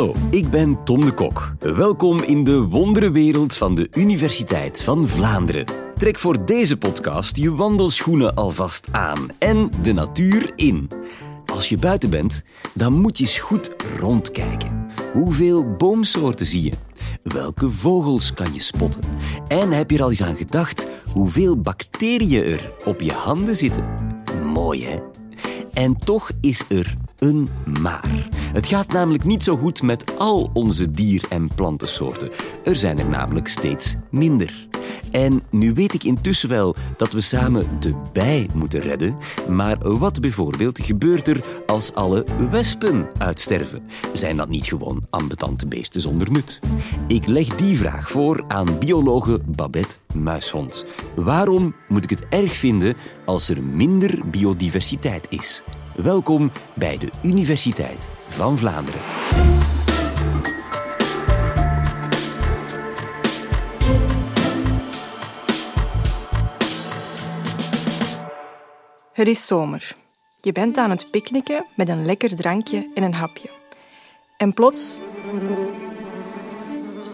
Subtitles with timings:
[0.00, 1.54] Hallo, ik ben Tom de Kok.
[1.58, 5.64] Welkom in de wonderenwereld van de Universiteit van Vlaanderen.
[5.96, 10.90] Trek voor deze podcast je wandelschoenen alvast aan en de natuur in.
[11.46, 12.42] Als je buiten bent,
[12.74, 14.86] dan moet je eens goed rondkijken.
[15.12, 16.72] Hoeveel boomsoorten zie je?
[17.22, 19.02] Welke vogels kan je spotten?
[19.48, 23.84] En heb je er al eens aan gedacht hoeveel bacteriën er op je handen zitten?
[24.52, 24.98] Mooi hè?
[25.72, 27.48] En toch is er een
[27.80, 28.28] maar.
[28.52, 32.30] Het gaat namelijk niet zo goed met al onze dier- en plantensoorten.
[32.64, 34.68] Er zijn er namelijk steeds minder.
[35.10, 39.16] En nu weet ik intussen wel dat we samen de bij moeten redden,
[39.48, 43.82] maar wat bijvoorbeeld gebeurt er als alle wespen uitsterven?
[44.12, 46.60] Zijn dat niet gewoon ambetante beesten zonder nut?
[47.06, 50.84] Ik leg die vraag voor aan biologe Babette Muishond.
[51.14, 52.94] Waarom moet ik het erg vinden
[53.24, 55.62] als er minder biodiversiteit is?
[56.02, 59.00] Welkom bij de Universiteit van Vlaanderen.
[69.12, 69.96] Het is zomer.
[70.40, 73.48] Je bent aan het picknicken met een lekker drankje en een hapje.
[74.36, 74.98] En plots...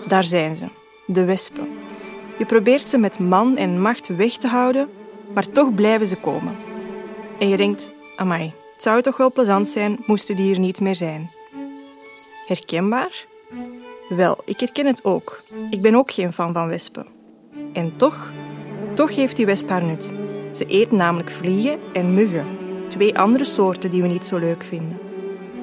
[0.09, 0.67] Daar zijn ze,
[1.07, 1.69] de wespen.
[2.39, 4.89] Je probeert ze met man en macht weg te houden,
[5.35, 6.57] maar toch blijven ze komen.
[7.39, 10.95] En je denkt, amai, het zou toch wel plezant zijn moesten die hier niet meer
[10.97, 11.31] zijn.
[12.47, 13.27] Herkenbaar?
[14.09, 15.41] Wel, ik herken het ook.
[15.71, 17.07] Ik ben ook geen fan van wespen.
[17.73, 18.33] En toch,
[18.95, 20.13] toch heeft die wesp haar nut.
[20.53, 22.47] Ze eten namelijk vliegen en muggen,
[22.89, 24.99] twee andere soorten die we niet zo leuk vinden.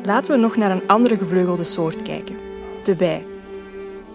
[0.04, 2.36] Laten we nog naar een andere gevleugelde soort kijken,
[2.84, 3.26] de bij.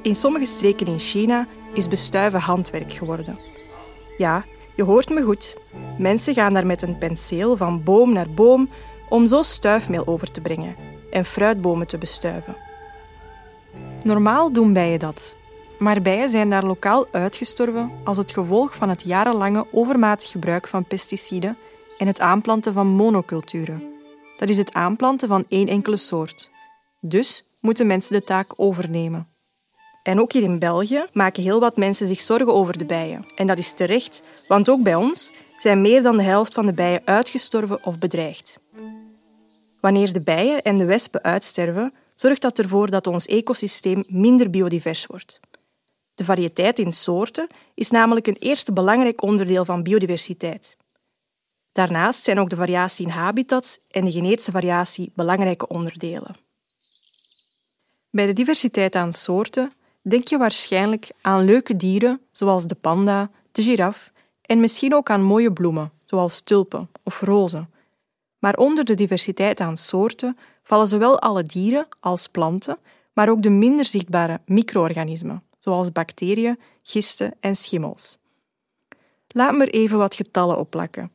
[0.03, 3.39] In sommige streken in China is bestuiven handwerk geworden.
[4.17, 5.57] Ja, je hoort me goed.
[5.99, 8.69] Mensen gaan daar met een penseel van boom naar boom
[9.09, 10.77] om zo stuifmeel over te brengen
[11.11, 12.57] en fruitbomen te bestuiven.
[14.03, 15.35] Normaal doen bijen dat,
[15.79, 20.85] maar bijen zijn daar lokaal uitgestorven als het gevolg van het jarenlange overmatig gebruik van
[20.85, 21.57] pesticiden
[21.99, 23.83] en het aanplanten van monoculturen.
[24.39, 26.51] Dat is het aanplanten van één enkele soort.
[27.01, 29.29] Dus moeten mensen de taak overnemen.
[30.03, 33.27] En ook hier in België maken heel wat mensen zich zorgen over de bijen.
[33.37, 36.73] En dat is terecht, want ook bij ons zijn meer dan de helft van de
[36.73, 38.61] bijen uitgestorven of bedreigd.
[39.89, 45.07] Wanneer de bijen en de wespen uitsterven, zorgt dat ervoor dat ons ecosysteem minder biodivers
[45.07, 45.41] wordt.
[46.15, 50.77] De variëteit in soorten is namelijk een eerste belangrijk onderdeel van biodiversiteit.
[51.73, 56.37] Daarnaast zijn ook de variatie in habitats en de genetische variatie belangrijke onderdelen.
[58.11, 59.73] Bij de diversiteit aan soorten
[60.03, 64.13] denk je waarschijnlijk aan leuke dieren zoals de panda, de giraf
[64.43, 67.77] en misschien ook aan mooie bloemen zoals tulpen of rozen.
[68.39, 72.79] Maar onder de diversiteit aan soorten vallen zowel alle dieren als planten,
[73.13, 78.19] maar ook de minder zichtbare micro-organismen zoals bacteriën, gisten en schimmels.
[79.29, 81.11] Laat me er even wat getallen opplakken.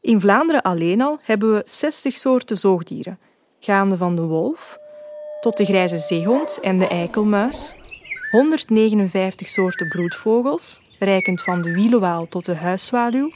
[0.00, 3.18] In Vlaanderen alleen al hebben we 60 soorten zoogdieren,
[3.60, 4.78] gaande van de wolf
[5.40, 7.74] tot de grijze zeehond en de eikelmuis,
[8.30, 13.30] 159 soorten broedvogels, reikend van de wielenwaal tot de huiszwaluw,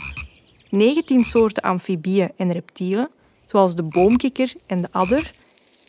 [0.71, 3.11] 19 soorten amfibieën en reptielen,
[3.55, 5.33] zoals de boomkikker en de adder,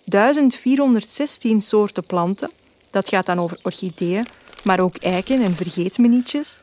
[0.04, 2.50] 1416 soorten planten,
[2.92, 4.26] dat gaat dan over orchideeën,
[4.64, 6.60] maar ook eiken en vergeetmenietjes,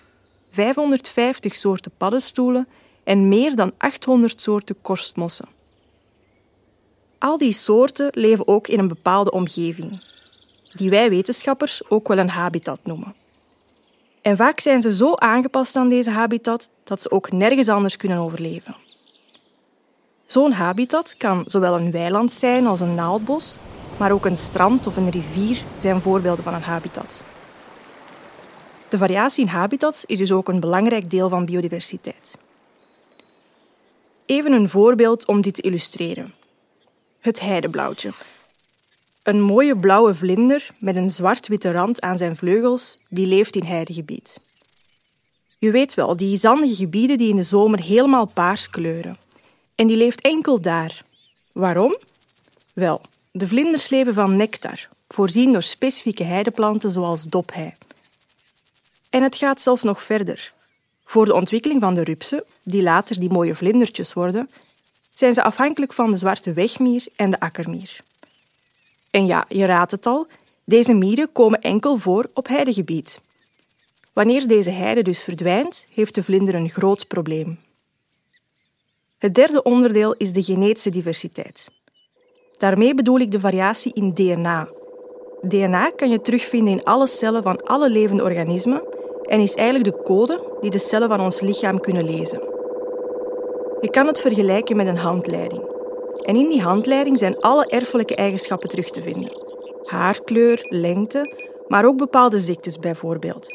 [0.51, 2.69] 550 soorten paddenstoelen
[3.05, 5.49] en meer dan 800 soorten korstmossen.
[7.19, 10.05] Al die soorten leven ook in een bepaalde omgeving,
[10.73, 13.15] die wij wetenschappers ook wel een habitat noemen.
[14.21, 18.19] En vaak zijn ze zo aangepast aan deze habitat dat ze ook nergens anders kunnen
[18.19, 18.82] overleven.
[20.33, 23.57] Zo'n habitat kan zowel een weiland zijn als een naaldbos,
[23.97, 27.25] maar ook een strand of een rivier zijn voorbeelden van een habitat.
[28.89, 32.39] De variatie in habitats is dus ook een belangrijk deel van biodiversiteit.
[34.27, 36.35] Even een voorbeeld om dit te illustreren.
[37.21, 38.11] Het heideblauwtje.
[39.23, 44.41] Een mooie blauwe vlinder met een zwart-witte rand aan zijn vleugels, die leeft in heidegebied.
[45.59, 49.17] Je weet wel, die zandige gebieden die in de zomer helemaal paars kleuren.
[49.83, 51.03] En die leeft enkel daar.
[51.53, 51.97] Waarom?
[52.73, 53.01] Wel,
[53.31, 57.75] de vlinders leven van nectar, voorzien door specifieke heideplanten zoals dophei.
[59.11, 60.53] En het gaat zelfs nog verder.
[61.05, 64.51] Voor de ontwikkeling van de rupsen, die later die mooie vlindertjes worden,
[65.15, 67.99] zijn ze afhankelijk van de zwarte wegmier en de akkermier.
[69.11, 70.27] En ja, je raadt het al,
[70.65, 73.21] deze mieren komen enkel voor op heidegebied.
[74.13, 77.59] Wanneer deze heide dus verdwijnt, heeft de vlinder een groot probleem.
[79.23, 81.69] Het derde onderdeel is de genetische diversiteit.
[82.59, 84.69] Daarmee bedoel ik de variatie in DNA.
[85.41, 88.83] DNA kan je terugvinden in alle cellen van alle levende organismen
[89.23, 92.41] en is eigenlijk de code die de cellen van ons lichaam kunnen lezen.
[93.81, 95.65] Je kan het vergelijken met een handleiding.
[96.23, 99.31] En in die handleiding zijn alle erfelijke eigenschappen terug te vinden.
[99.85, 101.37] Haarkleur, lengte,
[101.69, 103.47] maar ook bepaalde ziektes bijvoorbeeld.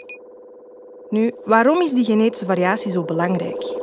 [1.09, 3.75] Nu, waarom is die genetische variatie zo belangrijk?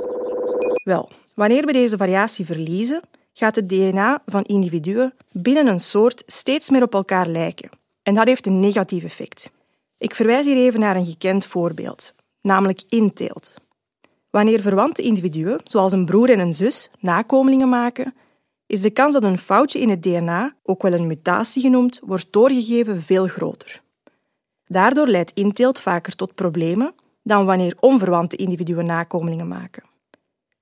[0.85, 3.01] Wel, wanneer we deze variatie verliezen,
[3.33, 7.71] gaat het DNA van individuen binnen een soort steeds meer op elkaar lijken.
[8.03, 9.51] En dat heeft een negatief effect.
[9.99, 13.55] Ik verwijs hier even naar een gekend voorbeeld, namelijk inteelt.
[14.31, 18.15] Wanneer verwante individuen, zoals een broer en een zus, nakomelingen maken,
[18.67, 22.33] is de kans dat een foutje in het DNA, ook wel een mutatie genoemd, wordt
[22.33, 23.83] doorgegeven veel groter.
[24.65, 29.83] Daardoor leidt inteelt vaker tot problemen dan wanneer onverwante individuen nakomelingen maken.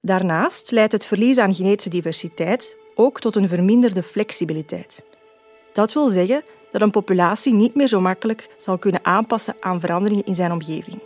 [0.04, 5.02] Daarnaast leidt het verlies aan genetische diversiteit ook tot een verminderde flexibiliteit.
[5.72, 10.24] Dat wil zeggen dat een populatie niet meer zo makkelijk zal kunnen aanpassen aan veranderingen
[10.24, 10.98] in zijn omgeving.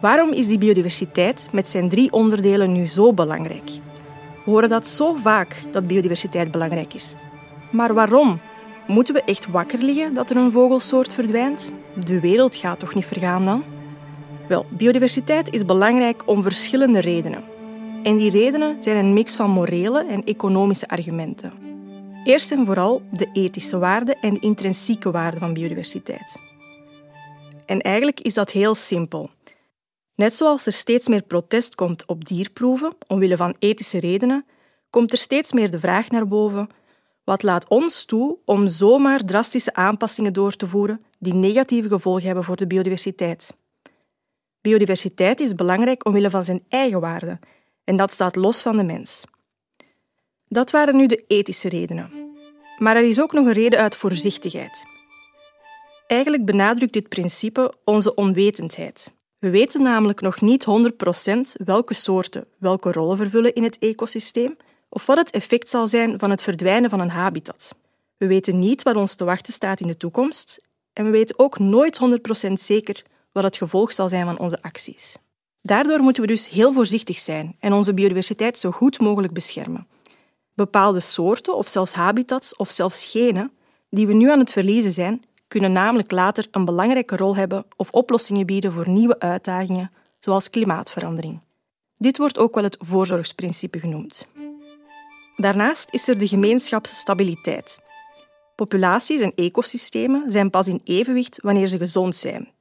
[0.00, 3.70] Waarom is die biodiversiteit met zijn drie onderdelen nu zo belangrijk?
[4.44, 7.14] We horen dat zo vaak, dat biodiversiteit belangrijk is.
[7.72, 8.40] Maar waarom?
[8.86, 11.70] Moeten we echt wakker liggen dat er een vogelsoort verdwijnt?
[12.04, 13.64] De wereld gaat toch niet vergaan dan?
[14.48, 17.53] Wel, biodiversiteit is belangrijk om verschillende redenen.
[18.04, 21.52] En die redenen zijn een mix van morele en economische argumenten.
[22.24, 26.36] Eerst en vooral de ethische waarde en de intrinsieke waarde van biodiversiteit.
[27.66, 29.30] En eigenlijk is dat heel simpel.
[30.14, 34.44] Net zoals er steeds meer protest komt op dierproeven omwille van ethische redenen,
[34.90, 36.68] komt er steeds meer de vraag naar boven:
[37.24, 42.44] wat laat ons toe om zomaar drastische aanpassingen door te voeren die negatieve gevolgen hebben
[42.44, 43.56] voor de biodiversiteit?
[44.60, 47.38] Biodiversiteit is belangrijk omwille van zijn eigen waarde
[47.84, 49.24] en dat staat los van de mens.
[50.48, 52.10] Dat waren nu de ethische redenen.
[52.78, 54.84] Maar er is ook nog een reden uit voorzichtigheid.
[56.06, 59.12] Eigenlijk benadrukt dit principe onze onwetendheid.
[59.38, 60.66] We weten namelijk nog niet
[61.58, 64.56] 100% welke soorten welke rollen vervullen in het ecosysteem
[64.88, 67.74] of wat het effect zal zijn van het verdwijnen van een habitat.
[68.16, 71.58] We weten niet wat ons te wachten staat in de toekomst en we weten ook
[71.58, 72.00] nooit
[72.48, 73.02] 100% zeker
[73.32, 75.16] wat het gevolg zal zijn van onze acties.
[75.66, 79.86] Daardoor moeten we dus heel voorzichtig zijn en onze biodiversiteit zo goed mogelijk beschermen.
[80.54, 83.52] Bepaalde soorten of zelfs habitats of zelfs genen
[83.90, 87.90] die we nu aan het verliezen zijn, kunnen namelijk later een belangrijke rol hebben of
[87.90, 91.40] oplossingen bieden voor nieuwe uitdagingen, zoals klimaatverandering.
[91.96, 94.26] Dit wordt ook wel het voorzorgsprincipe genoemd.
[95.36, 97.78] Daarnaast is er de gemeenschapsstabiliteit.
[98.54, 102.53] Populaties en ecosystemen zijn pas in evenwicht wanneer ze gezond zijn.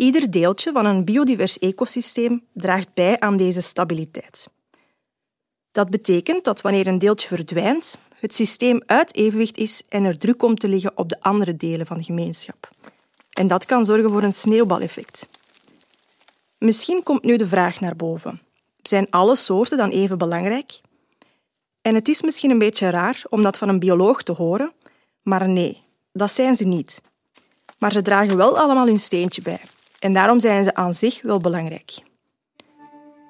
[0.00, 4.48] Ieder deeltje van een biodivers ecosysteem draagt bij aan deze stabiliteit.
[5.70, 10.38] Dat betekent dat wanneer een deeltje verdwijnt, het systeem uit evenwicht is en er druk
[10.38, 12.70] komt te liggen op de andere delen van de gemeenschap.
[13.32, 15.28] En dat kan zorgen voor een sneeuwbaleffect.
[16.58, 18.40] Misschien komt nu de vraag naar boven.
[18.82, 20.80] Zijn alle soorten dan even belangrijk?
[21.82, 24.72] En het is misschien een beetje raar om dat van een bioloog te horen,
[25.22, 25.82] maar nee,
[26.12, 27.00] dat zijn ze niet.
[27.78, 29.60] Maar ze dragen wel allemaal hun steentje bij.
[30.00, 32.02] En daarom zijn ze aan zich wel belangrijk.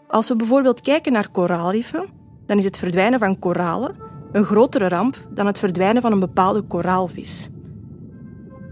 [0.08, 2.08] Als we bijvoorbeeld kijken naar koraalriffen,
[2.46, 3.96] dan is het verdwijnen van koralen
[4.32, 7.48] een grotere ramp dan het verdwijnen van een bepaalde koraalvis.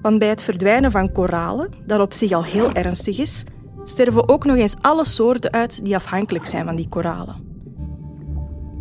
[0.02, 3.44] Want bij het verdwijnen van koralen, dat op zich al heel ernstig is,
[3.84, 7.46] sterven ook nog eens alle soorten uit die afhankelijk zijn van die koralen.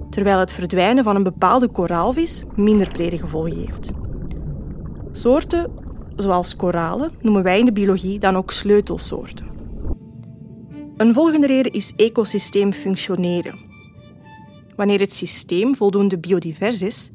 [0.10, 3.92] Terwijl het verdwijnen van een bepaalde koraalvis minder brede gevolgen heeft.
[5.12, 5.72] Soorten
[6.18, 9.48] zoals koralen, noemen wij in de biologie dan ook sleutelsoorten.
[10.98, 13.60] Een volgende reden is ecosysteem functioneren.
[14.76, 17.10] Wanneer het systeem voldoende biodivers is,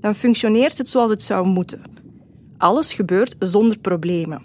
[0.00, 1.82] dan functioneert het zoals het zou moeten.
[2.58, 4.42] Alles gebeurt zonder problemen.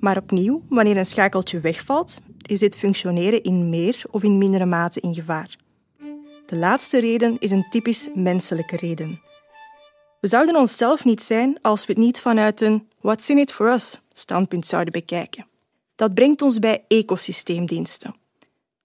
[0.00, 5.00] Maar opnieuw, wanneer een schakeltje wegvalt, is dit functioneren in meer of in mindere mate
[5.00, 5.56] in gevaar.
[6.46, 9.20] De laatste reden is een typisch menselijke reden.
[10.20, 13.72] We zouden onszelf niet zijn als we het niet vanuit een what's in it for
[13.72, 15.46] us standpunt zouden bekijken.
[15.94, 18.14] Dat brengt ons bij ecosysteemdiensten.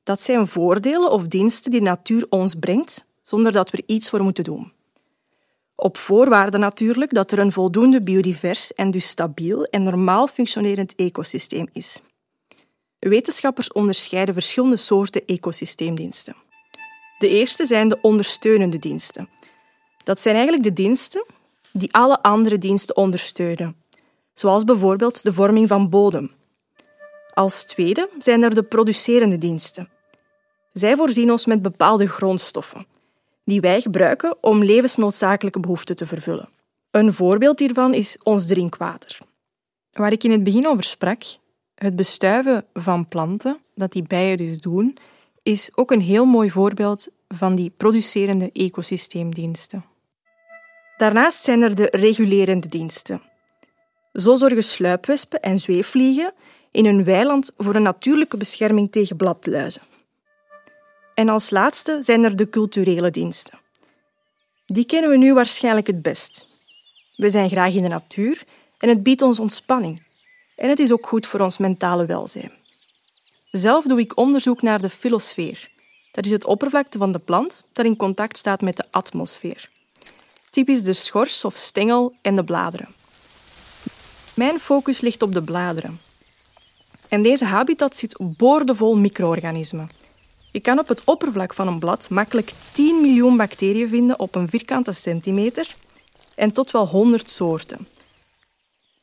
[0.04, 4.24] Dat zijn voordelen of diensten die natuur ons brengt zonder dat we er iets voor
[4.24, 4.74] moeten doen.
[5.76, 11.68] Op voorwaarde natuurlijk dat er een voldoende biodivers en dus stabiel en normaal functionerend ecosysteem
[11.72, 12.00] is.
[13.00, 16.36] Wetenschappers onderscheiden verschillende soorten ecosysteemdiensten.
[17.18, 19.30] De eerste zijn de ondersteunende diensten.
[20.04, 21.26] Dat zijn eigenlijk de diensten
[21.74, 23.81] die alle andere diensten ondersteunen,
[24.34, 26.32] zoals bijvoorbeeld de vorming van bodem.
[27.34, 29.90] Als tweede zijn er de producerende diensten.
[30.74, 32.86] Zij voorzien ons met bepaalde grondstoffen,
[33.44, 36.50] die wij gebruiken om levensnoodzakelijke behoeften te vervullen.
[36.92, 39.18] Een voorbeeld hiervan is ons drinkwater.
[39.92, 41.22] Waar ik in het begin over sprak,
[41.76, 44.98] het bestuiven van planten, dat die bijen dus doen,
[45.44, 49.86] is ook een heel mooi voorbeeld van die producerende ecosysteemdiensten.
[50.98, 53.22] Daarnaast zijn er de regulerende diensten.
[54.14, 56.34] Zo zorgen sluipwespen en zweefvliegen
[56.72, 59.82] in hun weiland voor een natuurlijke bescherming tegen bladluizen.
[61.14, 63.60] En als laatste zijn er de culturele diensten.
[64.66, 66.48] Die kennen we nu waarschijnlijk het best.
[67.16, 68.44] We zijn graag in de natuur
[68.78, 70.10] en het biedt ons ontspanning.
[70.56, 72.52] En het is ook goed voor ons mentale welzijn.
[73.52, 75.70] Zelf doe ik onderzoek naar de filosfeer.
[76.12, 79.70] Dat is het oppervlakte van de plant dat in contact staat met de atmosfeer.
[80.50, 83.01] Typisch de schors of stengel en de bladeren.
[84.34, 86.00] Mijn focus ligt op de bladeren.
[87.08, 89.90] En deze habitat zit boordevol micro-organismen.
[90.52, 94.50] Je kan op het oppervlak van een blad makkelijk 10 miljoen bacteriën vinden op een
[94.50, 95.68] vierkante centimeter
[96.36, 97.88] en tot wel 100 soorten.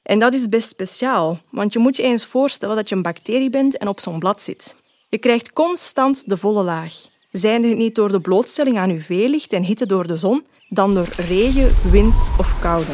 [0.02, 3.50] En dat is best speciaal, want je moet je eens voorstellen dat je een bacterie
[3.50, 4.75] bent en op zo'n blad zit.
[5.08, 6.94] Je krijgt constant de volle laag.
[7.30, 11.08] Zijnde het niet door de blootstelling aan UV-licht en hitte door de zon, dan door
[11.16, 12.92] regen, wind of koude.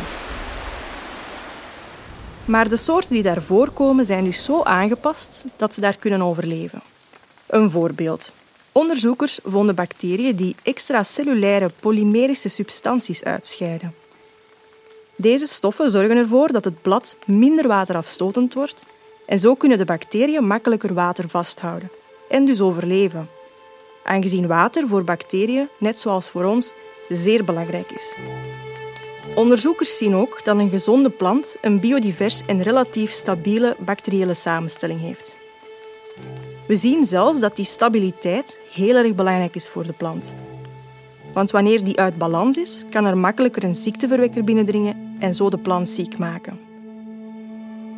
[2.45, 6.83] Maar de soorten die daar voorkomen zijn dus zo aangepast dat ze daar kunnen overleven.
[7.47, 8.33] Een voorbeeld.
[8.73, 13.95] Onderzoekers vonden bacteriën die extracellulaire polymerische substanties uitscheiden.
[15.17, 18.87] Deze stoffen zorgen ervoor dat het blad minder waterafstotend wordt
[19.27, 21.91] en zo kunnen de bacteriën makkelijker water vasthouden
[22.29, 23.29] en dus overleven.
[24.05, 26.73] Aangezien water voor bacteriën, net zoals voor ons,
[27.09, 28.15] zeer belangrijk is.
[29.35, 35.37] Onderzoekers zien ook dat een gezonde plant een biodivers en relatief stabiele bacteriële samenstelling heeft.
[36.67, 40.35] We zien zelfs dat die stabiliteit heel erg belangrijk is voor de plant.
[41.33, 45.59] Want wanneer die uit balans is, kan er makkelijker een ziekteverwekker binnendringen en zo de
[45.59, 46.61] plant ziek maken.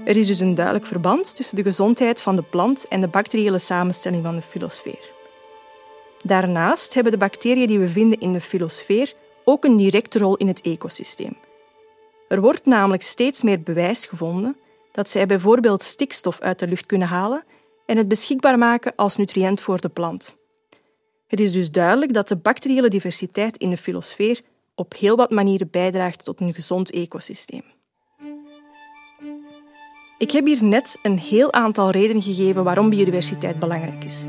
[0.05, 3.59] Er is dus een duidelijk verband tussen de gezondheid van de plant en de bacteriële
[3.59, 5.11] samenstelling van de filosfeer.
[6.23, 9.15] Daarnaast hebben de bacteriën die we vinden in de filosfeer
[9.49, 11.37] ook een directe rol in het ecosysteem.
[12.29, 14.57] Er wordt namelijk steeds meer bewijs gevonden
[14.93, 17.45] dat zij bijvoorbeeld stikstof uit de lucht kunnen halen
[17.87, 20.37] en het beschikbaar maken als nutriënt voor de plant.
[21.27, 24.41] Het is dus duidelijk dat de bacteriële diversiteit in de filosfeer
[24.75, 27.63] op heel wat manieren bijdraagt tot een gezond ecosysteem.
[30.19, 34.25] Ik heb hier net een heel aantal redenen gegeven waarom biodiversiteit belangrijk is.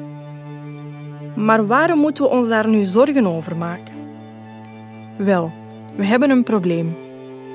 [1.35, 3.96] Maar waarom moeten we ons daar nu zorgen over maken?
[5.17, 5.51] Wel,
[5.95, 6.95] we hebben een probleem.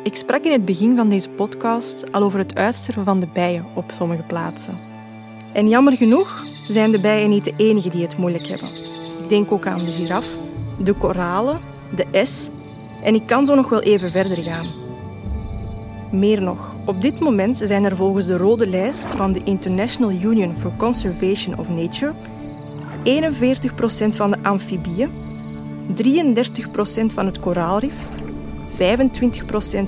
[0.02, 3.64] Ik sprak in het begin van deze podcast al over het uitsterven van de bijen
[3.74, 4.78] op sommige plaatsen.
[5.52, 8.68] En jammer genoeg zijn de bijen niet de enigen die het moeilijk hebben.
[9.22, 10.26] Ik denk ook aan de giraf,
[10.78, 11.60] de koralen,
[11.94, 12.50] de S
[13.02, 14.66] en ik kan zo nog wel even verder gaan.
[16.10, 20.54] Meer nog, op dit moment zijn er volgens de rode lijst van de International Union
[20.54, 22.12] for Conservation of Nature
[23.04, 25.10] 41% van de amfibieën,
[25.88, 27.94] 33% van het koraalrif,
[28.72, 28.76] 25%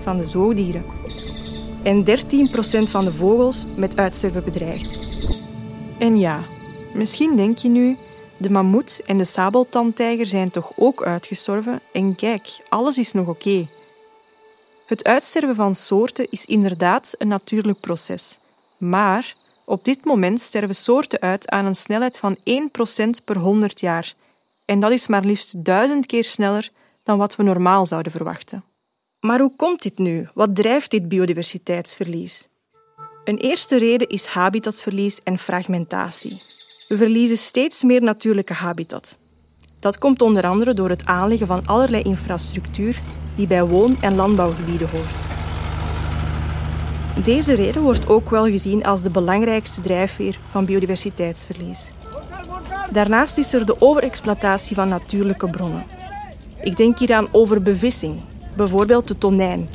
[0.03, 0.85] van de zoogdieren
[1.83, 4.99] en 13% van de vogels met uitsterven bedreigd.
[5.99, 6.45] En ja,
[6.95, 7.97] misschien denk je nu,
[8.37, 13.69] de mammoet en de sabeltandtijger zijn toch ook uitgestorven en kijk, alles is nog oké.
[14.87, 18.39] Het uitsterven van soorten is inderdaad een natuurlijk proces.
[18.77, 19.35] Maar
[19.65, 22.41] op dit moment sterven soorten uit aan een snelheid van 1%
[23.25, 24.15] per 100 jaar.
[24.65, 26.71] En dat is maar liefst duizend keer sneller
[27.03, 28.65] dan wat we normaal zouden verwachten.
[29.21, 30.29] Maar hoe komt dit nu?
[30.35, 32.49] Wat drijft dit biodiversiteitsverlies?
[33.25, 36.43] Een eerste reden is habitatsverlies en fragmentatie.
[36.89, 39.19] We verliezen steeds meer natuurlijke habitat.
[39.79, 43.01] Dat komt onder andere door het aanleggen van allerlei infrastructuur
[43.37, 45.25] die bij woon- en landbouwgebieden hoort.
[47.25, 51.93] Deze reden wordt ook wel gezien als de belangrijkste drijfveer van biodiversiteitsverlies.
[52.91, 55.87] Daarnaast is er de overexploitatie van natuurlijke bronnen.
[56.63, 58.21] Ik denk hier aan overbevissing,
[58.57, 59.69] bijvoorbeeld de tonijn.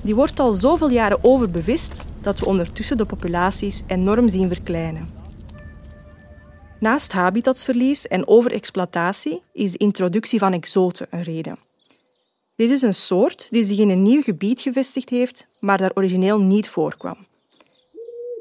[0.00, 5.10] Die wordt al zoveel jaren overbevist dat we ondertussen de populaties enorm zien verkleinen.
[6.80, 11.58] Naast habitatsverlies en overexploitatie is de introductie van exoten een reden.
[12.56, 16.40] Dit is een soort die zich in een nieuw gebied gevestigd heeft, maar daar origineel
[16.40, 17.16] niet voorkwam.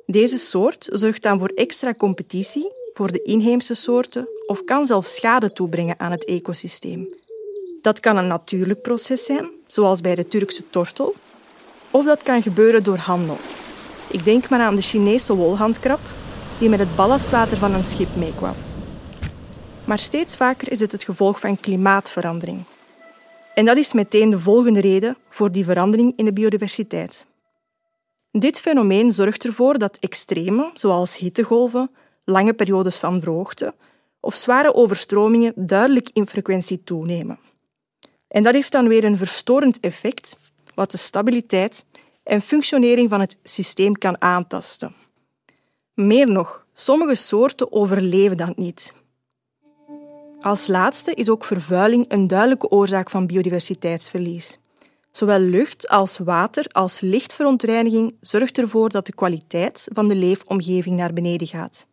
[0.06, 5.54] Deze soort zorgt dan voor extra competitie voor de inheemse soorten of kan zelfs schade
[5.54, 7.10] toebrengen aan het ecosysteem.
[7.82, 11.16] Dat kan een natuurlijk proces zijn, zoals bij de Turkse tortel,
[11.92, 13.38] of dat kan gebeuren door handel.
[14.08, 16.00] Ik denk maar aan de Chinese wolhandkrab,
[16.60, 18.56] die met het ballastwater van een schip meekwam.
[19.86, 22.64] Maar steeds vaker is het het gevolg van klimaatverandering.
[23.54, 27.26] En dat is meteen de volgende reden voor die verandering in de biodiversiteit.
[28.32, 31.90] Dit fenomeen zorgt ervoor dat extreme, zoals hittegolven,
[32.26, 33.74] lange periodes van droogte
[34.20, 37.40] of zware overstromingen duidelijk in frequentie toenemen.
[38.28, 40.38] En dat heeft dan weer een verstorend effect,
[40.76, 41.86] wat de stabiliteit
[42.24, 44.96] en functionering van het systeem kan aantasten.
[45.94, 48.94] Meer nog, sommige soorten overleven dat niet.
[50.40, 54.60] Als laatste is ook vervuiling een duidelijke oorzaak van biodiversiteitsverlies.
[55.12, 61.14] Zowel lucht als water als lichtverontreiniging zorgt ervoor dat de kwaliteit van de leefomgeving naar
[61.14, 61.88] beneden gaat.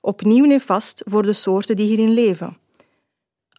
[0.00, 2.58] Opnieuw nefast voor de soorten die hierin leven.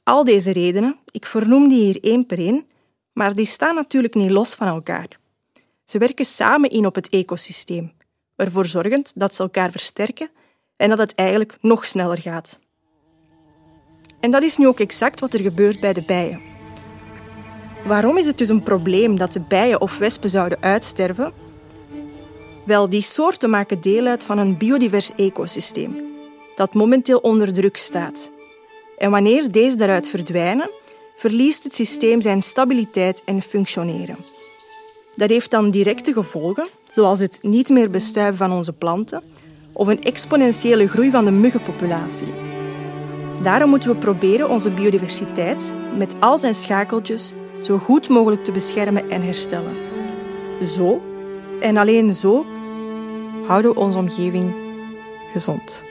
[0.04, 2.66] Al deze redenen, ik vernoem die hier één per één,
[3.14, 5.08] maar die staan natuurlijk niet los van elkaar.
[5.86, 7.92] Ze werken samen in op het ecosysteem,
[8.36, 10.30] ervoor zorgend dat ze elkaar versterken
[10.76, 12.60] en dat het eigenlijk nog sneller gaat.
[14.20, 16.42] En dat is nu ook exact wat er gebeurt bij de bijen.
[17.86, 21.34] Waarom is het dus een probleem dat de bijen of wespen zouden uitsterven?
[22.66, 26.11] Wel, die soorten maken deel uit van een biodivers ecosysteem
[26.62, 28.32] dat momenteel onder druk staat.
[28.98, 30.70] En wanneer deze daaruit verdwijnen,
[31.16, 34.18] verliest het systeem zijn stabiliteit en functioneren.
[35.16, 39.24] Dat heeft dan directe gevolgen, zoals het niet meer bestuiven van onze planten
[39.72, 42.34] of een exponentiële groei van de muggenpopulatie.
[43.42, 49.10] Daarom moeten we proberen onze biodiversiteit met al zijn schakeltjes zo goed mogelijk te beschermen
[49.10, 49.76] en herstellen.
[50.64, 51.02] Zo,
[51.62, 52.46] en alleen zo,
[53.48, 54.54] houden we onze omgeving
[55.34, 55.90] gezond.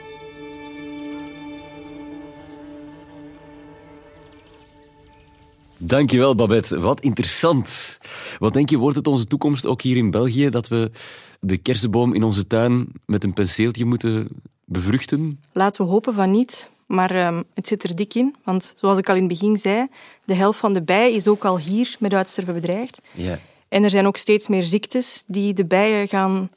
[5.83, 6.79] Dankjewel, Babette.
[6.79, 7.99] Wat interessant.
[8.39, 10.91] Wat denk je, wordt het onze toekomst ook hier in België dat we
[11.39, 14.27] de kersenboom in onze tuin met een penseeltje moeten
[14.65, 15.39] bevruchten?
[15.51, 16.69] Laten we hopen van niet.
[16.85, 18.35] Maar um, het zit er dik in.
[18.43, 19.87] Want zoals ik al in het begin zei,
[20.25, 23.01] de helft van de bijen is ook al hier met uitsterven bedreigd.
[23.13, 23.39] Ja.
[23.67, 26.49] En er zijn ook steeds meer ziektes die de bijen gaan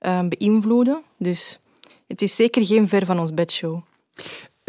[0.00, 1.02] um, beïnvloeden.
[1.18, 1.58] Dus
[2.06, 3.82] het is zeker geen ver van ons bedshow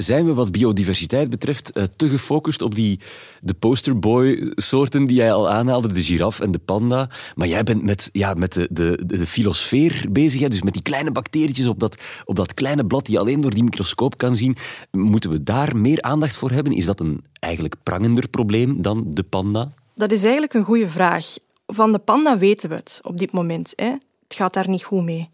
[0.02, 3.00] zijn we wat biodiversiteit betreft uh, te gefocust op die,
[3.42, 7.10] de posterboy-soorten die jij al aanhaalde, de giraf en de panda.
[7.36, 10.48] Maar jij bent met, ja, met de, de, de filosfeer bezig, hè?
[10.48, 13.54] dus met die kleine bacterietjes op dat, op dat kleine blad die je alleen door
[13.54, 14.56] die microscoop kan zien.
[14.92, 16.74] Moeten we daar meer aandacht voor hebben?
[16.74, 19.72] Is dat een eigenlijk prangender probleem dan de panda?
[19.96, 21.26] Dat is eigenlijk een goede vraag.
[21.68, 23.74] Van de panda weten we het op dit moment.
[23.76, 23.90] Hè?
[24.24, 25.30] Het gaat daar niet goed mee.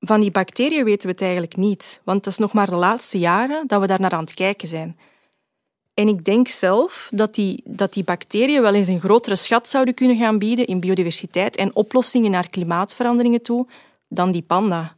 [0.00, 3.18] Van die bacteriën weten we het eigenlijk niet, want het is nog maar de laatste
[3.18, 4.98] jaren dat we daar naar aan het kijken zijn.
[5.94, 9.94] En ik denk zelf dat die, dat die bacteriën wel eens een grotere schat zouden
[9.94, 13.66] kunnen gaan bieden in biodiversiteit en oplossingen naar klimaatveranderingen toe
[14.08, 14.96] dan die panda.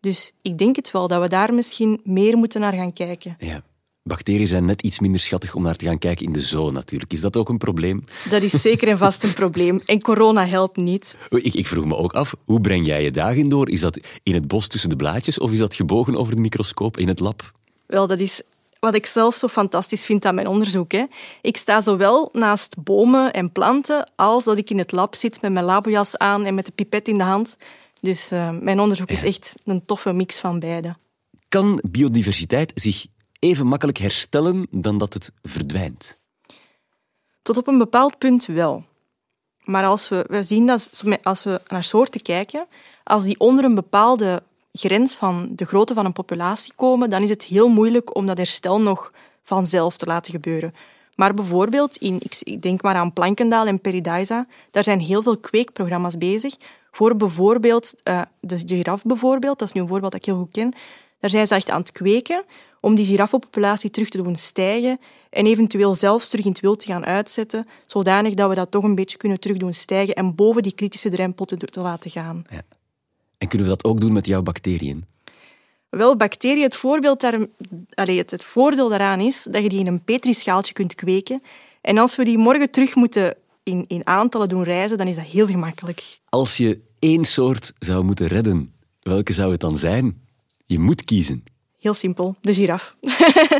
[0.00, 3.36] Dus ik denk het wel dat we daar misschien meer moeten naar gaan kijken.
[3.38, 3.62] Ja.
[4.08, 7.12] Bacteriën zijn net iets minder schattig om naar te gaan kijken in de zoo natuurlijk.
[7.12, 8.04] Is dat ook een probleem?
[8.28, 9.80] Dat is zeker en vast een probleem.
[9.84, 11.16] En corona helpt niet.
[11.30, 13.70] Ik, ik vroeg me ook af, hoe breng jij je dagen door?
[13.70, 16.96] Is dat in het bos tussen de blaadjes of is dat gebogen over de microscoop
[16.96, 17.52] in het lab?
[17.86, 18.42] Wel, dat is
[18.80, 20.92] wat ik zelf zo fantastisch vind aan mijn onderzoek.
[20.92, 21.04] Hè.
[21.42, 25.52] Ik sta zowel naast bomen en planten als dat ik in het lab zit met
[25.52, 27.56] mijn labojas aan en met de pipet in de hand.
[28.00, 30.96] Dus uh, mijn onderzoek is echt een toffe mix van beide.
[31.48, 33.06] Kan biodiversiteit zich
[33.44, 36.18] even makkelijk herstellen dan dat het verdwijnt?
[37.42, 38.84] Tot op een bepaald punt wel.
[39.64, 42.66] Maar als we, we zien dat als we naar soorten kijken,
[43.04, 47.30] als die onder een bepaalde grens van de grootte van een populatie komen, dan is
[47.30, 50.74] het heel moeilijk om dat herstel nog vanzelf te laten gebeuren.
[51.14, 56.18] Maar bijvoorbeeld, in, ik denk maar aan Plankendaal en Peridaisa, daar zijn heel veel kweekprogramma's
[56.18, 56.56] bezig
[56.90, 60.52] voor bijvoorbeeld uh, de giraf bijvoorbeeld, dat is nu een voorbeeld dat ik heel goed
[60.52, 60.72] ken.
[61.20, 62.44] Daar zijn ze echt aan het kweken
[62.84, 66.86] om die giraffenpopulatie terug te doen stijgen en eventueel zelfs terug in het wild te
[66.86, 70.62] gaan uitzetten, zodanig dat we dat toch een beetje kunnen terug doen stijgen en boven
[70.62, 72.44] die kritische drempel te, te laten gaan.
[72.50, 72.62] Ja.
[73.38, 75.04] En kunnen we dat ook doen met jouw bacteriën?
[75.88, 77.46] Wel, bacteriën, het, voorbeeld daar,
[77.94, 81.42] allez, het, het voordeel daaraan is dat je die in een petrischaaltje kunt kweken.
[81.80, 85.24] En als we die morgen terug moeten in, in aantallen doen reizen, dan is dat
[85.24, 86.18] heel gemakkelijk.
[86.28, 90.22] Als je één soort zou moeten redden, welke zou het dan zijn?
[90.66, 91.44] Je moet kiezen.
[91.84, 92.96] Heel simpel, de giraf.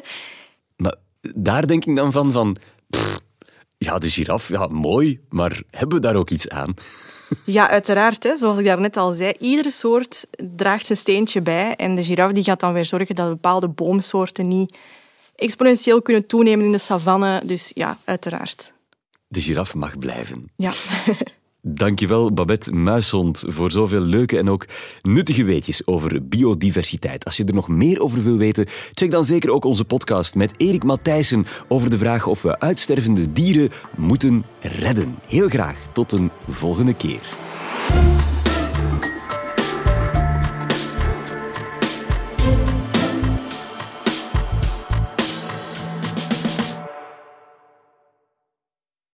[0.82, 2.56] maar daar denk ik dan van, van
[3.76, 6.74] ja, de giraf, ja, mooi, maar hebben we daar ook iets aan?
[7.44, 8.22] Ja, uiteraard.
[8.22, 8.36] Hè.
[8.36, 11.76] Zoals ik daarnet al zei, iedere soort draagt zijn steentje bij.
[11.76, 14.76] En de giraf die gaat dan weer zorgen dat bepaalde boomsoorten niet
[15.36, 17.42] exponentieel kunnen toenemen in de savanne.
[17.44, 18.72] Dus ja, uiteraard.
[19.28, 20.50] De giraf mag blijven.
[20.56, 20.72] Ja.
[21.66, 24.66] Dankjewel Babette Muishond voor zoveel leuke en ook
[25.02, 27.24] nuttige weetjes over biodiversiteit.
[27.24, 30.52] Als je er nog meer over wil weten, check dan zeker ook onze podcast met
[30.56, 35.14] Erik Matthijssen over de vraag of we uitstervende dieren moeten redden.
[35.26, 37.20] Heel graag tot een volgende keer.